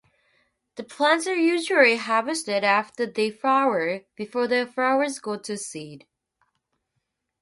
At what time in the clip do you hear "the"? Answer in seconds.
0.77-0.83, 4.47-4.65